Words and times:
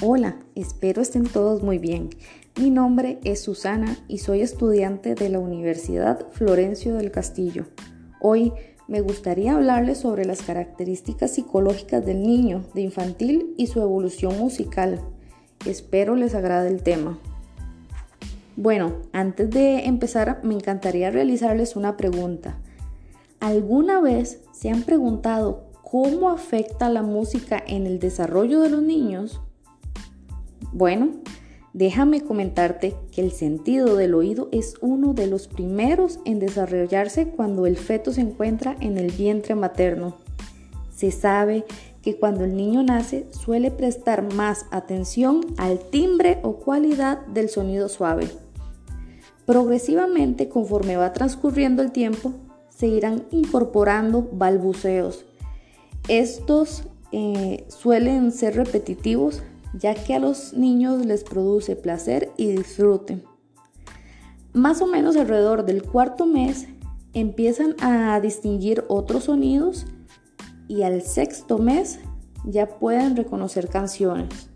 Hola, 0.00 0.36
espero 0.54 1.02
estén 1.02 1.24
todos 1.24 1.64
muy 1.64 1.78
bien. 1.78 2.10
Mi 2.56 2.70
nombre 2.70 3.18
es 3.24 3.42
Susana 3.42 3.96
y 4.06 4.18
soy 4.18 4.42
estudiante 4.42 5.16
de 5.16 5.28
la 5.28 5.40
Universidad 5.40 6.24
Florencio 6.30 6.94
del 6.94 7.10
Castillo. 7.10 7.64
Hoy 8.20 8.52
me 8.86 9.00
gustaría 9.00 9.54
hablarles 9.54 9.98
sobre 9.98 10.24
las 10.24 10.42
características 10.42 11.32
psicológicas 11.32 12.06
del 12.06 12.22
niño, 12.22 12.64
de 12.74 12.82
infantil 12.82 13.54
y 13.56 13.66
su 13.66 13.80
evolución 13.80 14.38
musical. 14.38 15.00
Espero 15.66 16.14
les 16.14 16.36
agrade 16.36 16.68
el 16.68 16.84
tema. 16.84 17.18
Bueno, 18.54 18.92
antes 19.12 19.50
de 19.50 19.86
empezar 19.86 20.38
me 20.44 20.54
encantaría 20.54 21.10
realizarles 21.10 21.74
una 21.74 21.96
pregunta. 21.96 22.56
¿Alguna 23.40 24.00
vez 24.00 24.42
se 24.52 24.70
han 24.70 24.84
preguntado 24.84 25.64
cómo 25.82 26.30
afecta 26.30 26.88
la 26.88 27.02
música 27.02 27.60
en 27.66 27.84
el 27.88 27.98
desarrollo 27.98 28.60
de 28.60 28.70
los 28.70 28.82
niños? 28.82 29.40
Bueno, 30.72 31.10
déjame 31.72 32.22
comentarte 32.22 32.94
que 33.12 33.22
el 33.22 33.32
sentido 33.32 33.96
del 33.96 34.14
oído 34.14 34.48
es 34.52 34.74
uno 34.80 35.14
de 35.14 35.26
los 35.26 35.48
primeros 35.48 36.20
en 36.24 36.38
desarrollarse 36.38 37.28
cuando 37.28 37.66
el 37.66 37.76
feto 37.76 38.12
se 38.12 38.20
encuentra 38.20 38.76
en 38.80 38.98
el 38.98 39.10
vientre 39.10 39.54
materno. 39.54 40.16
Se 40.94 41.10
sabe 41.10 41.64
que 42.02 42.16
cuando 42.16 42.44
el 42.44 42.56
niño 42.56 42.82
nace 42.82 43.26
suele 43.30 43.70
prestar 43.70 44.34
más 44.34 44.66
atención 44.70 45.40
al 45.56 45.78
timbre 45.78 46.38
o 46.42 46.56
cualidad 46.56 47.24
del 47.26 47.48
sonido 47.48 47.88
suave. 47.88 48.28
Progresivamente, 49.46 50.48
conforme 50.48 50.96
va 50.96 51.12
transcurriendo 51.12 51.82
el 51.82 51.92
tiempo, 51.92 52.32
se 52.68 52.86
irán 52.86 53.24
incorporando 53.30 54.28
balbuceos. 54.32 55.24
Estos 56.08 56.84
eh, 57.12 57.64
suelen 57.68 58.30
ser 58.30 58.56
repetitivos 58.56 59.42
ya 59.74 59.94
que 59.94 60.14
a 60.14 60.18
los 60.18 60.54
niños 60.54 61.04
les 61.04 61.24
produce 61.24 61.76
placer 61.76 62.30
y 62.36 62.52
disfrute. 62.52 63.22
Más 64.52 64.80
o 64.80 64.86
menos 64.86 65.16
alrededor 65.16 65.64
del 65.64 65.82
cuarto 65.82 66.26
mes 66.26 66.68
empiezan 67.12 67.74
a 67.80 68.18
distinguir 68.20 68.84
otros 68.88 69.24
sonidos 69.24 69.86
y 70.68 70.82
al 70.82 71.02
sexto 71.02 71.58
mes 71.58 71.98
ya 72.44 72.78
pueden 72.78 73.16
reconocer 73.16 73.68
canciones. 73.68 74.50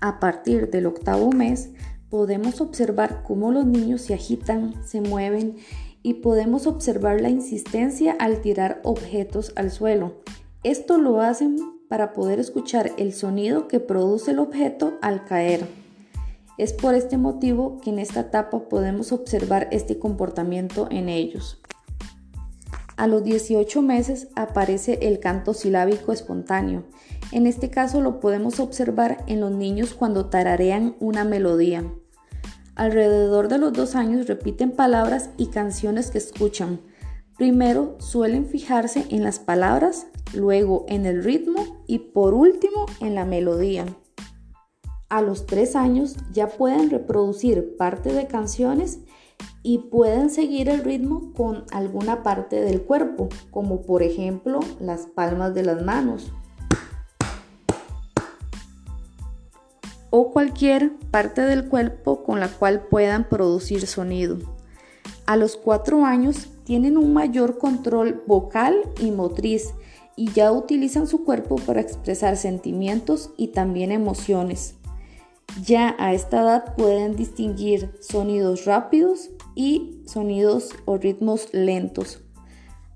A 0.00 0.20
partir 0.20 0.70
del 0.70 0.86
octavo 0.86 1.30
mes 1.32 1.70
podemos 2.08 2.60
observar 2.60 3.22
cómo 3.22 3.52
los 3.52 3.66
niños 3.66 4.02
se 4.02 4.14
agitan, 4.14 4.74
se 4.84 5.00
mueven 5.00 5.56
y 6.02 6.14
podemos 6.14 6.66
observar 6.66 7.20
la 7.20 7.28
insistencia 7.28 8.16
al 8.18 8.40
tirar 8.40 8.80
objetos 8.84 9.52
al 9.56 9.70
suelo. 9.70 10.22
Esto 10.62 10.98
lo 10.98 11.20
hacen 11.20 11.56
para 11.90 12.12
poder 12.12 12.38
escuchar 12.38 12.92
el 12.98 13.12
sonido 13.12 13.66
que 13.66 13.80
produce 13.80 14.30
el 14.30 14.38
objeto 14.38 14.96
al 15.02 15.24
caer. 15.24 15.66
Es 16.56 16.72
por 16.72 16.94
este 16.94 17.18
motivo 17.18 17.80
que 17.82 17.90
en 17.90 17.98
esta 17.98 18.20
etapa 18.20 18.68
podemos 18.68 19.10
observar 19.10 19.66
este 19.72 19.98
comportamiento 19.98 20.86
en 20.92 21.08
ellos. 21.08 21.60
A 22.96 23.08
los 23.08 23.24
18 23.24 23.82
meses 23.82 24.28
aparece 24.36 25.00
el 25.02 25.18
canto 25.18 25.52
silábico 25.52 26.12
espontáneo. 26.12 26.84
En 27.32 27.48
este 27.48 27.70
caso 27.70 28.00
lo 28.00 28.20
podemos 28.20 28.60
observar 28.60 29.24
en 29.26 29.40
los 29.40 29.50
niños 29.50 29.92
cuando 29.92 30.26
tararean 30.26 30.94
una 31.00 31.24
melodía. 31.24 31.84
Alrededor 32.76 33.48
de 33.48 33.58
los 33.58 33.72
dos 33.72 33.96
años 33.96 34.28
repiten 34.28 34.70
palabras 34.70 35.30
y 35.38 35.46
canciones 35.46 36.12
que 36.12 36.18
escuchan. 36.18 36.82
Primero 37.36 37.96
suelen 37.98 38.46
fijarse 38.46 39.06
en 39.10 39.24
las 39.24 39.40
palabras, 39.40 40.06
luego 40.34 40.84
en 40.88 41.06
el 41.06 41.24
ritmo 41.24 41.82
y 41.86 41.98
por 41.98 42.34
último 42.34 42.86
en 43.00 43.14
la 43.14 43.24
melodía. 43.24 43.86
A 45.08 45.22
los 45.22 45.46
tres 45.46 45.76
años 45.76 46.16
ya 46.32 46.48
pueden 46.48 46.90
reproducir 46.90 47.76
parte 47.76 48.12
de 48.12 48.26
canciones 48.26 49.00
y 49.62 49.78
pueden 49.78 50.30
seguir 50.30 50.68
el 50.68 50.84
ritmo 50.84 51.32
con 51.34 51.64
alguna 51.72 52.22
parte 52.22 52.60
del 52.60 52.82
cuerpo, 52.82 53.28
como 53.50 53.82
por 53.82 54.02
ejemplo 54.02 54.60
las 54.78 55.06
palmas 55.06 55.54
de 55.54 55.64
las 55.64 55.82
manos. 55.82 56.32
o 60.10 60.30
cualquier 60.32 60.92
parte 61.10 61.40
del 61.40 61.68
cuerpo 61.68 62.24
con 62.24 62.40
la 62.40 62.48
cual 62.48 62.82
puedan 62.90 63.28
producir 63.28 63.86
sonido. 63.86 64.38
A 65.26 65.36
los 65.36 65.56
cuatro 65.56 66.04
años 66.04 66.48
tienen 66.64 66.98
un 66.98 67.12
mayor 67.12 67.58
control 67.58 68.22
vocal 68.26 68.82
y 69.00 69.12
motriz 69.12 69.72
y 70.20 70.32
ya 70.32 70.52
utilizan 70.52 71.06
su 71.06 71.24
cuerpo 71.24 71.56
para 71.56 71.80
expresar 71.80 72.36
sentimientos 72.36 73.30
y 73.38 73.48
también 73.48 73.90
emociones. 73.90 74.74
Ya 75.64 75.96
a 75.98 76.12
esta 76.12 76.42
edad 76.42 76.74
pueden 76.76 77.16
distinguir 77.16 77.90
sonidos 78.00 78.66
rápidos 78.66 79.30
y 79.54 80.02
sonidos 80.04 80.74
o 80.84 80.98
ritmos 80.98 81.48
lentos. 81.54 82.20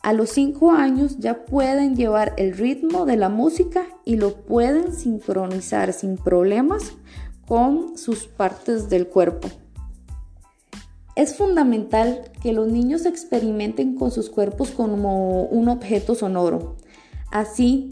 A 0.00 0.12
los 0.12 0.30
5 0.30 0.70
años 0.70 1.18
ya 1.18 1.44
pueden 1.44 1.96
llevar 1.96 2.34
el 2.36 2.56
ritmo 2.56 3.04
de 3.04 3.16
la 3.16 3.30
música 3.30 3.84
y 4.04 4.14
lo 4.14 4.36
pueden 4.36 4.94
sincronizar 4.94 5.92
sin 5.92 6.18
problemas 6.18 6.92
con 7.48 7.98
sus 7.98 8.28
partes 8.28 8.88
del 8.90 9.08
cuerpo. 9.08 9.48
Es 11.16 11.34
fundamental 11.34 12.30
que 12.40 12.52
los 12.52 12.68
niños 12.68 13.06
experimenten 13.06 13.96
con 13.96 14.12
sus 14.12 14.30
cuerpos 14.30 14.70
como 14.70 15.42
un 15.46 15.68
objeto 15.68 16.14
sonoro 16.14 16.76
así 17.30 17.90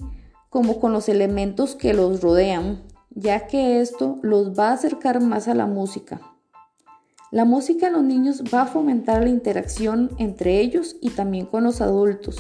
como 0.51 0.81
con 0.81 0.93
los 0.93 1.09
elementos 1.09 1.75
que 1.75 1.95
los 1.95 2.21
rodean, 2.21 2.83
ya 3.11 3.47
que 3.47 3.81
esto 3.81 4.19
los 4.23 4.59
va 4.59 4.71
a 4.71 4.73
acercar 4.73 5.21
más 5.21 5.49
a 5.49 5.55
la 5.55 5.67
música. 5.67 6.21
La 7.31 7.45
música 7.45 7.89
en 7.89 7.95
los 7.95 8.05
niños 8.05 8.43
va 8.55 8.63
a 8.63 8.67
fomentar 8.67 9.23
la 9.23 9.31
interacción 9.31 10.11
entre 10.19 10.61
ellos 10.61 10.97
y 11.01 11.11
también 11.11 11.47
con 11.47 11.65
los 11.65 11.81
adultos. 11.81 12.37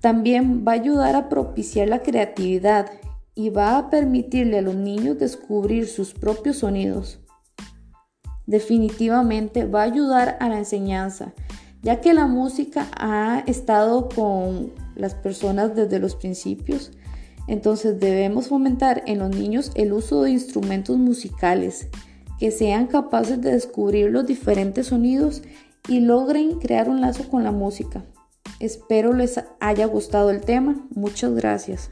También 0.00 0.64
va 0.66 0.72
a 0.72 0.76
ayudar 0.76 1.16
a 1.16 1.28
propiciar 1.28 1.88
la 1.88 2.02
creatividad 2.02 2.90
y 3.34 3.50
va 3.50 3.76
a 3.76 3.90
permitirle 3.90 4.58
a 4.58 4.62
los 4.62 4.76
niños 4.76 5.18
descubrir 5.18 5.88
sus 5.88 6.14
propios 6.14 6.58
sonidos. 6.58 7.18
Definitivamente 8.46 9.64
va 9.64 9.80
a 9.80 9.86
ayudar 9.86 10.36
a 10.40 10.48
la 10.48 10.58
enseñanza, 10.58 11.32
ya 11.82 12.00
que 12.00 12.14
la 12.14 12.26
música 12.26 12.86
ha 12.96 13.42
estado 13.46 14.08
con 14.08 14.83
las 14.96 15.14
personas 15.14 15.74
desde 15.74 15.98
los 15.98 16.16
principios. 16.16 16.92
Entonces 17.46 18.00
debemos 18.00 18.48
fomentar 18.48 19.02
en 19.06 19.18
los 19.18 19.30
niños 19.30 19.70
el 19.74 19.92
uso 19.92 20.22
de 20.22 20.30
instrumentos 20.30 20.96
musicales 20.96 21.88
que 22.38 22.50
sean 22.50 22.86
capaces 22.86 23.40
de 23.40 23.52
descubrir 23.52 24.10
los 24.10 24.26
diferentes 24.26 24.88
sonidos 24.88 25.42
y 25.88 26.00
logren 26.00 26.58
crear 26.58 26.88
un 26.88 27.00
lazo 27.00 27.28
con 27.28 27.44
la 27.44 27.52
música. 27.52 28.04
Espero 28.60 29.12
les 29.12 29.40
haya 29.60 29.86
gustado 29.86 30.30
el 30.30 30.40
tema. 30.40 30.86
Muchas 30.94 31.34
gracias. 31.34 31.90